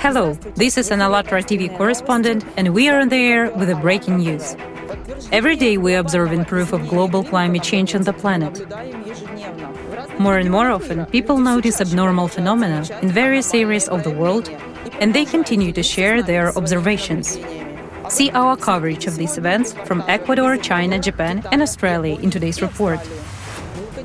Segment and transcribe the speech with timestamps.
[0.00, 3.74] Hello, this is an ALLATRA TV correspondent, and we are on the air with the
[3.74, 4.56] breaking news.
[5.30, 8.66] Every day we observe observing proof of global climate change on the planet.
[10.18, 14.48] More and more often, people notice abnormal phenomena in various areas of the world,
[15.00, 17.38] and they continue to share their observations.
[18.08, 23.00] See our coverage of these events from Ecuador, China, Japan, and Australia in today's report.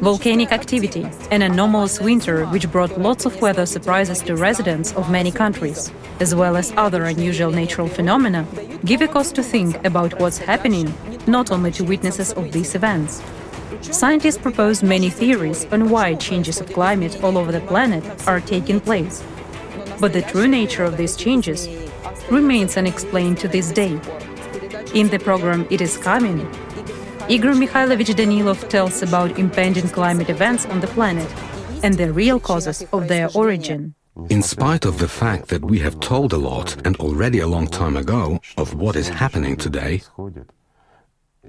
[0.02, 5.32] Volcanic activity, an anomalous winter which brought lots of weather surprises to residents of many
[5.32, 8.46] countries, as well as other unusual natural phenomena,
[8.84, 10.94] give a cause to think about what's happening,
[11.28, 13.24] not only to witnesses of these events.
[13.82, 18.80] Scientists propose many theories on why changes of climate all over the planet are taking
[18.80, 19.24] place.
[20.00, 21.68] But the true nature of these changes
[22.30, 24.00] remains unexplained to this day.
[24.94, 26.48] In the program It is Coming,
[27.28, 31.28] Igor Mikhailovich Danilov tells about impending climate events on the planet
[31.82, 33.96] and the real causes of their origin.
[34.30, 37.68] In spite of the fact that we have told a lot and already a long
[37.68, 40.04] time ago of what is happening today,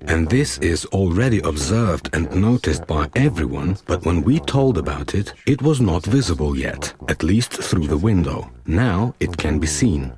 [0.06, 5.34] and this is already observed and noticed by everyone, but when we told about it,
[5.46, 8.50] it was not visible yet, at least through the window.
[8.66, 10.12] Now it can be seen.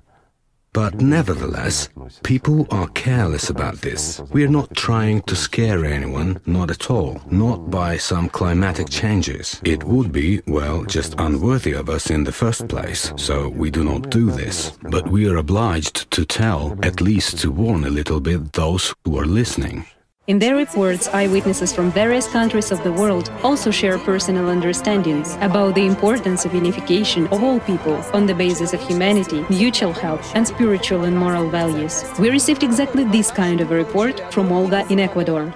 [0.72, 1.88] But nevertheless,
[2.22, 4.20] people are careless about this.
[4.30, 9.60] We are not trying to scare anyone, not at all, not by some climatic changes.
[9.64, 13.82] It would be, well, just unworthy of us in the first place, so we do
[13.82, 14.78] not do this.
[14.82, 19.18] But we are obliged to tell, at least to warn a little bit those who
[19.18, 19.86] are listening.
[20.28, 25.74] In their reports, eyewitnesses from various countries of the world also share personal understandings about
[25.74, 30.46] the importance of unification of all people on the basis of humanity, mutual help, and
[30.46, 32.04] spiritual and moral values.
[32.18, 35.54] We received exactly this kind of a report from Olga in Ecuador.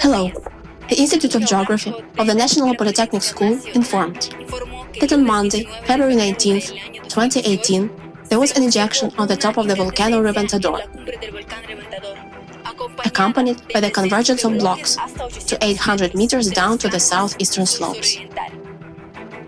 [0.00, 0.30] Hello.
[0.88, 4.34] The Institute of Geography of the National Polytechnic School informed
[4.98, 9.74] that on Monday, February 19, 2018, there was an ejection on the top of the
[9.74, 10.80] volcano Reventador,
[13.04, 14.96] accompanied by the convergence of blocks
[15.46, 18.18] to 800 meters down to the southeastern slopes.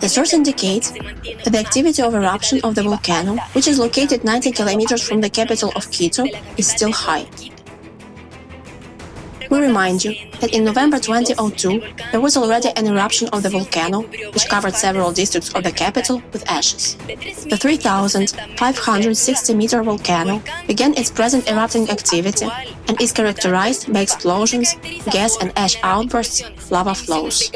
[0.01, 4.53] The source indicates that the activity of eruption of the volcano, which is located 90
[4.53, 6.25] kilometers from the capital of Quito,
[6.57, 7.27] is still high.
[9.50, 14.03] We remind you that in November 2002, there was already an eruption of the volcano,
[14.03, 16.97] which covered several districts of the capital with ashes.
[17.50, 22.47] The 3,560 meter volcano began its present erupting activity
[22.89, 24.77] and is characterized by explosions,
[25.10, 27.50] gas and ash outbursts, lava flows.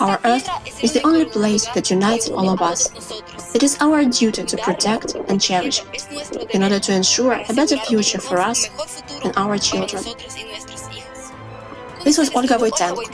[0.00, 0.48] Our Earth
[0.82, 2.88] is the only place that unites all of us.
[3.54, 7.76] It is our duty to protect and cherish it in order to ensure a better
[7.76, 8.70] future for us
[9.22, 10.02] and our children.
[12.02, 13.04] This was Olga Voitenko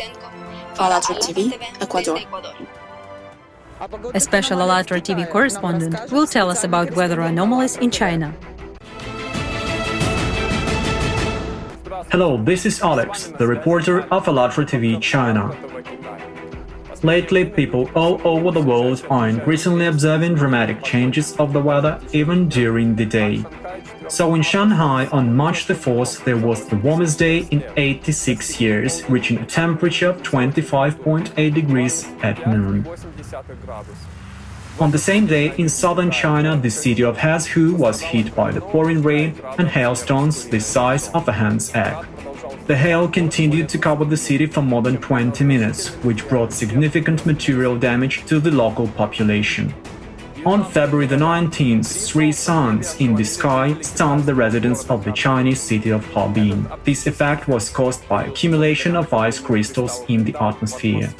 [0.76, 2.20] for ALLATRA TV, Ecuador.
[4.14, 8.32] A special ALLATRA TV correspondent will tell us about weather anomalies in China.
[12.12, 15.69] Hello, this is Alex, the reporter of ALLATRA TV China.
[17.02, 22.46] Lately, people all over the world are increasingly observing dramatic changes of the weather even
[22.48, 23.42] during the day.
[24.08, 29.08] So in Shanghai on March the 4th, there was the warmest day in 86 years,
[29.08, 32.86] reaching a temperature of 25.8 degrees at noon.
[34.78, 38.60] On the same day, in southern China, the city of Hezhou was hit by the
[38.60, 42.06] pouring rain and hailstones the size of a hen's egg.
[42.70, 47.26] The hail continued to cover the city for more than 20 minutes, which brought significant
[47.26, 49.74] material damage to the local population.
[50.46, 55.60] On February the 19th, three suns in the sky stunned the residents of the Chinese
[55.60, 56.70] city of Harbin.
[56.84, 61.12] This effect was caused by accumulation of ice crystals in the atmosphere.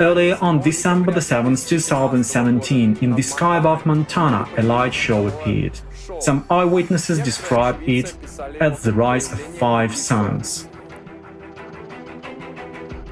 [0.00, 5.78] Earlier on December the 7th, 2017, in the sky above Montana, a light show appeared.
[6.20, 8.14] Some eyewitnesses described it
[8.60, 10.69] as the rise of five suns.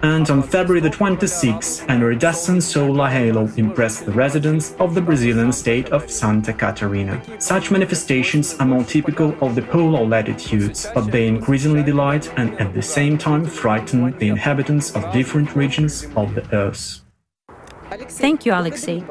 [0.02, 5.52] And on February the 26th, an iridescent solar halo impressed the residents of the Brazilian
[5.52, 7.20] state of Santa Catarina.
[7.40, 12.74] Such manifestations are more typical of the polar latitudes, but they increasingly delight and at
[12.74, 17.02] the same time frighten the inhabitants of different regions of the Earth.
[17.90, 19.02] Thank you, Alexei.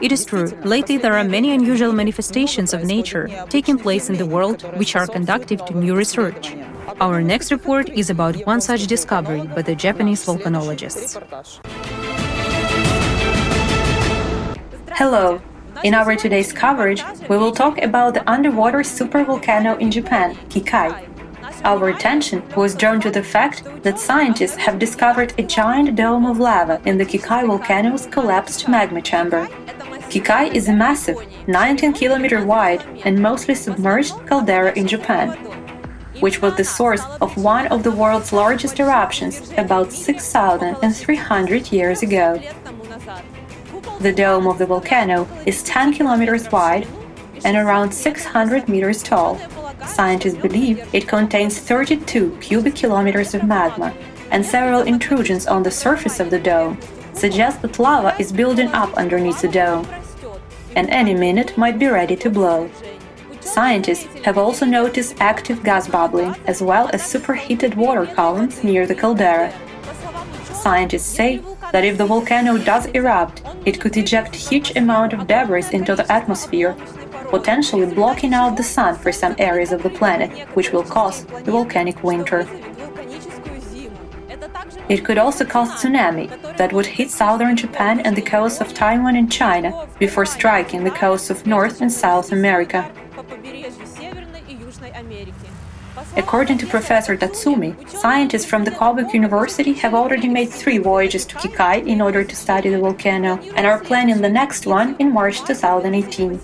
[0.00, 4.26] It is true, lately there are many unusual manifestations of nature taking place in the
[4.26, 6.56] world which are conducive to new research.
[7.00, 11.16] Our next report is about one such discovery by the Japanese volcanologists.
[14.92, 15.40] Hello.
[15.82, 21.13] In our today's coverage, we will talk about the underwater supervolcano in Japan, Kikai.
[21.64, 26.38] Our attention was drawn to the fact that scientists have discovered a giant dome of
[26.38, 29.46] lava in the Kikai volcano's collapsed magma chamber.
[30.12, 31.16] Kikai is a massive,
[31.48, 35.30] 19 kilometer wide and mostly submerged caldera in Japan,
[36.20, 42.42] which was the source of one of the world's largest eruptions about 6,300 years ago.
[44.00, 46.86] The dome of the volcano is 10 kilometers wide
[47.42, 49.40] and around 600 meters tall.
[49.86, 53.94] Scientists believe it contains 32 cubic kilometers of magma,
[54.30, 56.78] and several intrusions on the surface of the dome
[57.12, 59.86] suggest that lava is building up underneath the dome,
[60.74, 62.68] and any minute might be ready to blow.
[63.40, 68.94] Scientists have also noticed active gas bubbling as well as superheated water columns near the
[68.94, 69.52] caldera.
[70.52, 75.66] Scientists say that if the volcano does erupt, it could eject huge amount of debris
[75.72, 76.74] into the atmosphere
[77.38, 81.50] potentially blocking out the sun for some areas of the planet, which will cause the
[81.50, 82.40] volcanic winter.
[84.88, 86.26] It could also cause tsunami
[86.58, 90.96] that would hit southern Japan and the coasts of Taiwan and China before striking the
[91.02, 92.80] coasts of North and South America.
[96.16, 101.34] According to Professor Tatsumi, scientists from the Kobe University have already made three voyages to
[101.36, 105.44] Kikai in order to study the volcano and are planning the next one in March
[105.44, 106.40] 2018.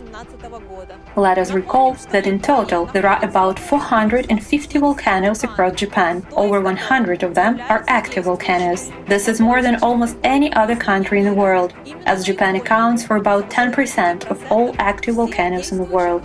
[1.17, 6.25] Let us recall that in total there are about 450 volcanoes across Japan.
[6.33, 8.93] Over 100 of them are active volcanoes.
[9.07, 11.75] This is more than almost any other country in the world,
[12.07, 16.23] as Japan accounts for about 10% of all active volcanoes in the world.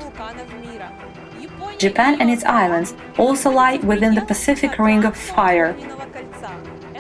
[1.79, 5.75] Japan and its islands also lie within the Pacific Ring of Fire,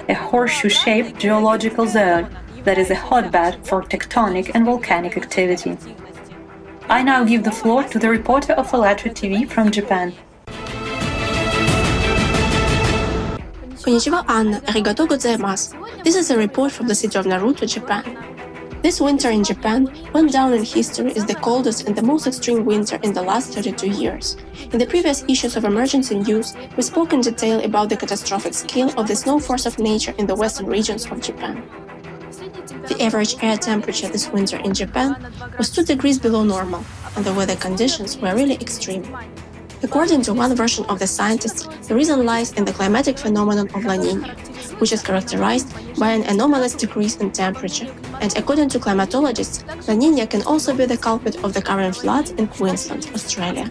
[0.09, 5.77] a horseshoe-shaped geological zone that is a hotbed for tectonic and volcanic activity.
[6.87, 10.13] I now give the floor to the reporter of ALLATRA TV from Japan.
[13.81, 15.73] Konnichiwa Anna, arigato gozaimasu.
[16.03, 18.03] This is a report from the city of Naruto, Japan.
[18.83, 22.63] This winter in Japan went down in history as the coldest and the most extreme
[22.65, 24.37] winter in the last 32 years.
[24.71, 28.93] In the previous issues of Emergency News, we spoke in detail about the catastrophic scale
[28.95, 31.63] of the snow force of nature in the western regions of Japan.
[32.87, 35.15] The average air temperature this winter in Japan
[35.57, 36.83] was 2 degrees below normal,
[37.15, 39.03] and the weather conditions were really extreme.
[39.83, 43.85] According to one version of the scientists, the reason lies in the climatic phenomenon of
[43.85, 44.35] La Nina,
[44.79, 45.67] which is characterized
[45.99, 47.91] by an anomalous decrease in temperature.
[48.21, 52.31] And according to climatologists, La Nina can also be the culprit of the current floods
[52.31, 53.69] in Queensland, Australia.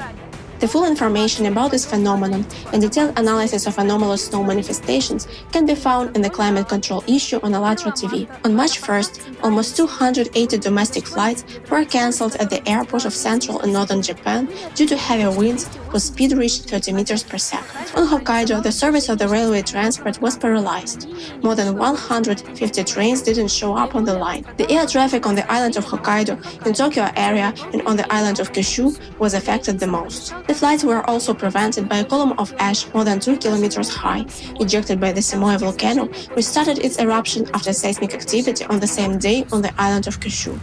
[0.64, 5.74] The full information about this phenomenon and detailed analysis of anomalous snow manifestations can be
[5.74, 8.26] found in the climate control issue on ALLATRA TV.
[8.46, 13.74] On March 1st, almost 280 domestic flights were cancelled at the airport of central and
[13.74, 17.88] northern Japan due to heavy winds whose speed reached 30 meters per second.
[17.94, 21.08] On Hokkaido, the service of the railway transport was paralyzed.
[21.40, 24.44] More than 150 trains didn't show up on the line.
[24.56, 28.40] The air traffic on the island of Hokkaido, in Tokyo area, and on the island
[28.40, 30.34] of Kyushu was affected the most.
[30.48, 34.26] The flights were also prevented by a column of ash more than 2 kilometers high,
[34.58, 39.16] ejected by the Semoya volcano, which started its eruption after seismic activity on the same
[39.16, 40.58] day on the island of Kyushu.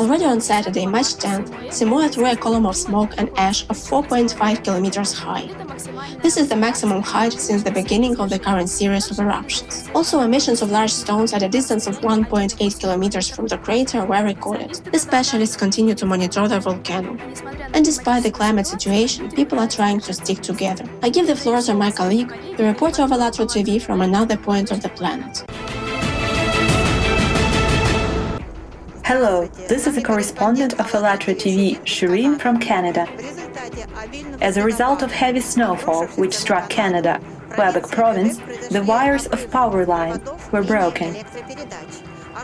[0.00, 4.64] Already on Saturday, March 10th, Semoya threw a column of smoke and ash of 4.5
[4.64, 5.46] kilometers high.
[6.22, 9.90] This is the maximum height since the beginning of the current series of eruptions.
[9.94, 14.24] Also, emissions of large stones at a distance of 1.8 kilometers from the crater were
[14.24, 14.72] recorded.
[14.90, 17.18] The specialists continue to monitor the volcano.
[17.74, 20.86] And despite the climate situation, people are trying to stick together.
[21.02, 24.70] I give the floor to my colleague, the reporter of ALLATRA TV from another point
[24.70, 25.44] of the planet.
[29.12, 33.08] Hello, this is a correspondent of ALLATRA TV, Shireen from Canada.
[34.40, 38.36] As a result of heavy snowfall which struck Canada, Quebec province,
[38.68, 41.24] the wires of power line were broken.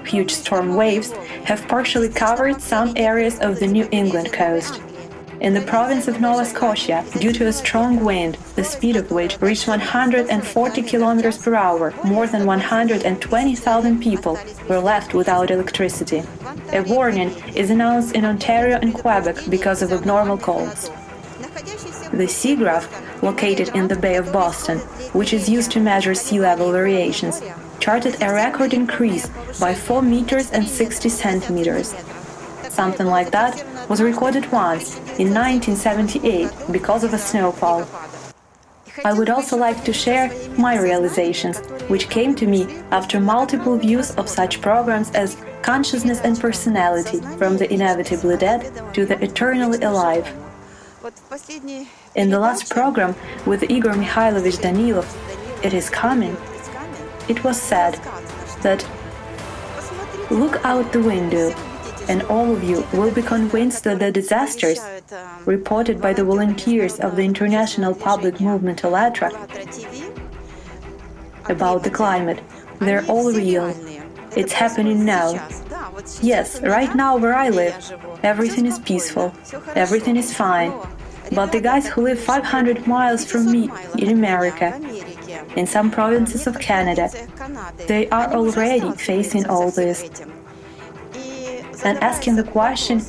[0.07, 1.13] Huge storm waves
[1.45, 4.81] have partially covered some areas of the New England coast.
[5.39, 9.39] In the province of Nova Scotia, due to a strong wind, the speed of which
[9.41, 16.23] reached 140 km per hour, more than 120,000 people were left without electricity.
[16.73, 20.91] A warning is announced in Ontario and Quebec because of abnormal colds.
[22.13, 22.87] The seagraph,
[23.23, 24.79] located in the Bay of Boston,
[25.13, 27.43] which is used to measure sea level variations,
[27.81, 29.29] charted a record increase
[29.61, 31.95] by 4 meters and 60 centimeters.
[32.69, 37.87] Something like that was recorded once in 1978 because of a snowfall.
[39.05, 41.59] I would also like to share my realizations,
[41.89, 47.57] which came to me after multiple views of such programs as Consciousness and Personality, from
[47.57, 48.61] the inevitably dead
[48.95, 50.27] to the eternally alive.
[52.15, 55.09] In the last program with Igor Mikhailovich Danilov,
[55.65, 56.37] It is Coming,
[57.29, 57.95] it was said
[58.63, 58.87] that
[60.31, 61.51] look out the window
[62.09, 64.79] and all of you will be convinced that the disasters
[65.47, 69.31] reported by the volunteers of the International Public Movement ALLATRA
[71.49, 72.41] about the climate,
[72.79, 73.75] they're all real.
[74.37, 75.49] It's happening now.
[76.21, 77.75] Yes, right now where I live,
[78.23, 79.33] everything is peaceful,
[79.75, 80.73] everything is fine.
[81.33, 84.79] But the guys who live 500 miles from me in America,
[85.57, 87.11] in some provinces of Canada,
[87.87, 90.09] they are already facing all this
[91.83, 93.01] and asking the question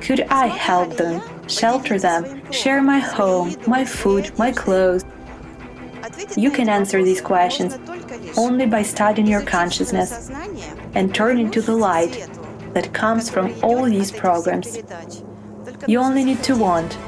[0.00, 5.02] could I help them, shelter them, share my home, my food, my clothes?
[6.36, 7.78] You can answer these questions
[8.36, 10.30] only by studying your consciousness
[10.94, 12.28] and turning to the light
[12.74, 14.78] that comes from all these programs.
[15.86, 16.98] You only need to want,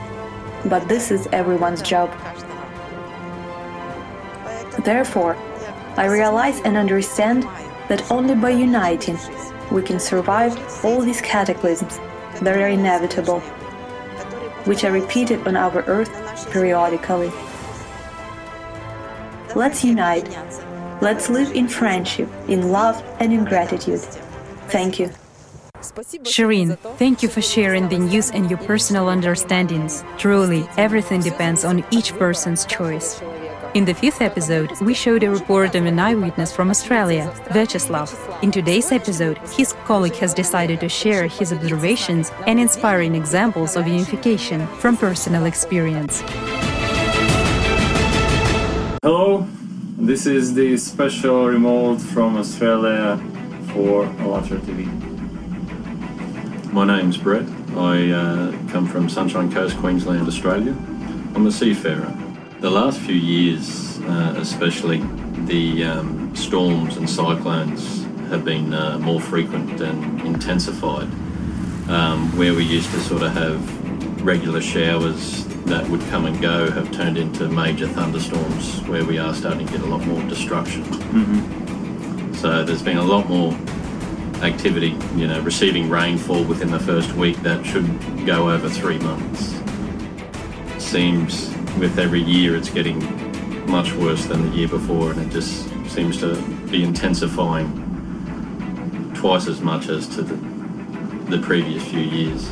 [0.66, 2.10] but this is everyone's job.
[4.84, 5.36] Therefore,
[5.96, 7.44] I realize and understand
[7.88, 9.18] that only by uniting
[9.70, 11.98] we can survive all these cataclysms
[12.42, 13.40] that are inevitable,
[14.66, 17.32] which are repeated on our Earth periodically.
[19.54, 20.28] Let's unite.
[21.02, 24.00] Let's live in friendship, in love, and in gratitude.
[24.70, 25.10] Thank you.
[26.24, 30.02] Shireen, thank you for sharing the news and your personal understandings.
[30.16, 33.20] Truly, everything depends on each person's choice.
[33.74, 38.42] In the fifth episode, we showed a report of an eyewitness from Australia, Vyacheslav.
[38.42, 43.86] In today's episode, his colleague has decided to share his observations and inspiring examples of
[43.86, 46.22] unification from personal experience.
[49.02, 49.46] Hello,
[49.96, 53.16] this is the special remote from Australia
[53.72, 54.86] for ALLATRA TV.
[56.70, 57.48] My name's Brett.
[57.74, 60.76] I uh, come from Sunshine Coast, Queensland, Australia.
[61.34, 62.14] I'm a seafarer.
[62.60, 64.98] The last few years, uh, especially,
[65.46, 71.08] the um, storms and cyclones have been uh, more frequent and intensified.
[71.88, 76.70] Um, where we used to sort of have regular showers that would come and go
[76.70, 80.84] have turned into major thunderstorms where we are starting to get a lot more destruction.
[80.84, 82.34] Mm-hmm.
[82.34, 83.52] So there's been a lot more
[84.44, 87.86] activity, you know, receiving rainfall within the first week that should
[88.26, 89.60] go over three months.
[90.78, 93.00] Seems with every year it's getting
[93.66, 97.82] much worse than the year before, and it just seems to be intensifying
[99.14, 100.36] twice as much as to the,
[101.36, 102.48] the previous few years.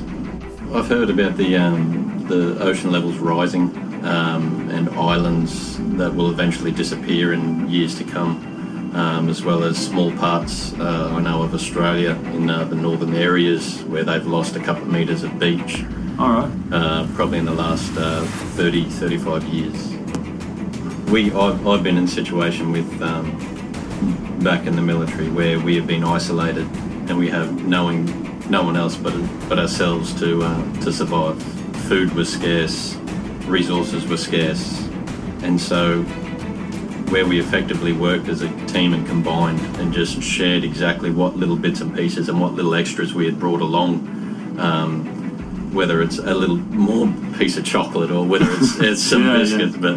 [0.73, 6.71] I've heard about the um, the ocean levels rising um, and islands that will eventually
[6.71, 11.55] disappear in years to come, um, as well as small parts uh, I know of
[11.55, 15.85] Australia in uh, the northern areas where they've lost a couple of metres of beach
[16.19, 16.53] All right.
[16.73, 18.25] uh, probably in the last uh,
[18.57, 19.91] 30, 35 years.
[21.11, 23.39] We, I've, I've been in a situation with um,
[24.43, 26.67] back in the military where we have been isolated
[27.09, 29.15] and we have knowing no one else but
[29.49, 31.64] but ourselves to uh, to survive.
[31.89, 32.95] Food was scarce,
[33.47, 34.81] resources were scarce,
[35.43, 36.03] and so
[37.11, 41.57] where we effectively worked as a team and combined and just shared exactly what little
[41.57, 44.09] bits and pieces and what little extras we had brought along.
[44.59, 45.05] Um,
[45.75, 49.39] whether it's a little more piece of chocolate or whether it's, it's some Yeah, yeah.
[49.39, 49.97] biscuits, but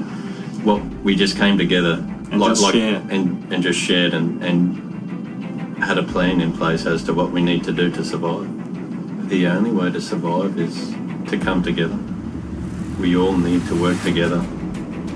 [0.66, 3.02] what we just came together And just share.
[3.10, 7.42] and, and just shared and, and had a plan in place as to what we
[7.44, 9.30] need to do to survive.
[9.30, 10.94] The only way to survive is
[11.28, 11.98] to come together.
[13.00, 14.42] We all need to work together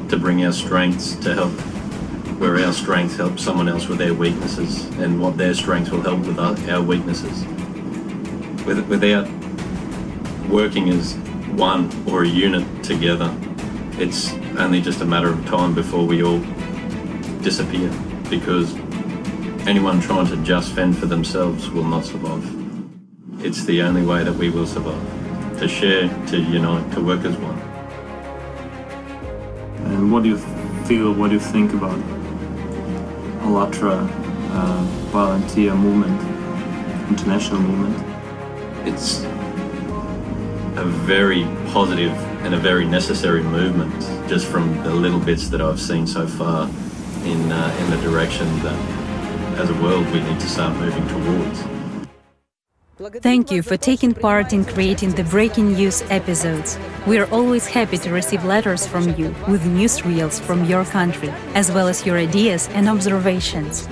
[0.09, 1.51] to bring our strengths to help
[2.41, 6.19] where our strengths help someone else with their weaknesses and what their strengths will help
[6.21, 7.45] with our weaknesses.
[8.65, 9.29] With, without
[10.49, 11.13] working as
[11.55, 13.31] one or a unit together,
[13.99, 16.39] it's only just a matter of time before we all
[17.43, 17.91] disappear
[18.27, 18.75] because
[19.67, 22.43] anyone trying to just fend for themselves will not survive.
[23.45, 25.20] It's the only way that we will survive.
[25.61, 27.59] To share, to unite, to work as one.
[29.85, 30.39] And what do you
[30.87, 31.99] feel, what do you think about
[33.43, 34.09] ALLATRA
[34.53, 36.19] uh, volunteer movement,
[37.09, 37.95] international movement?
[38.87, 39.19] It's
[40.77, 42.13] a very positive
[42.43, 43.93] and a very necessary movement
[44.27, 46.67] just from the little bits that I've seen so far
[47.23, 51.70] in, uh, in the direction that as a world we need to start moving towards.
[53.01, 56.77] Thank you for taking part in creating the breaking news episodes.
[57.07, 61.71] We are always happy to receive letters from you with newsreels from your country, as
[61.71, 63.89] well as your ideas and observations.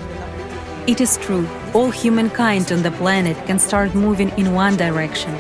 [0.85, 5.33] It is true, all humankind on the planet can start moving in one direction.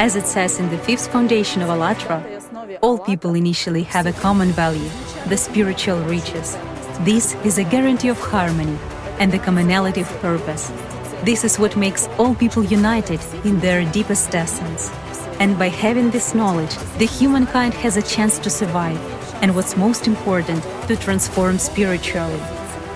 [0.00, 4.48] As it says in the fifth foundation of ALLATRA, all people initially have a common
[4.48, 4.90] value
[5.28, 6.58] the spiritual riches.
[7.02, 8.76] This is a guarantee of harmony
[9.20, 10.72] and the commonality of purpose.
[11.24, 14.90] This is what makes all people united in their deepest essence.
[15.40, 19.00] And by having this knowledge, the humankind has a chance to survive,
[19.42, 22.38] and what's most important, to transform spiritually.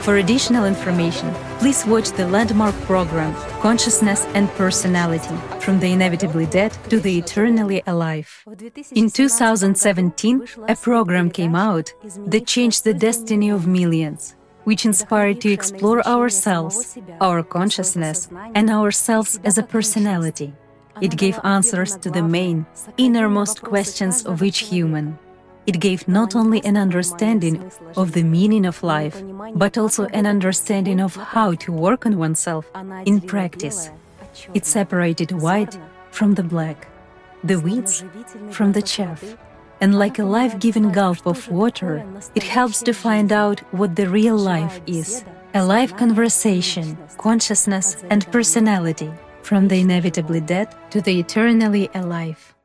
[0.00, 6.72] For additional information, please watch the landmark program Consciousness and Personality From the Inevitably Dead
[6.90, 8.44] to the Eternally Alive.
[8.92, 11.94] In 2017, a program came out
[12.26, 14.36] that changed the destiny of millions,
[14.68, 20.52] which inspired to explore ourselves, our consciousness, and ourselves as a personality.
[21.00, 22.66] It gave answers to the main,
[22.98, 25.18] innermost questions of each human.
[25.66, 27.56] It gave not only an understanding
[27.96, 29.16] of the meaning of life,
[29.54, 32.64] but also an understanding of how to work on oneself
[33.06, 33.90] in practice.
[34.52, 35.78] It separated white
[36.10, 36.88] from the black,
[37.42, 38.04] the weeds
[38.50, 39.22] from the chaff.
[39.80, 42.04] And like a life giving gulp of water,
[42.34, 48.30] it helps to find out what the real life is a live conversation, consciousness, and
[48.30, 49.10] personality,
[49.42, 52.57] from the inevitably dead to the eternally alive.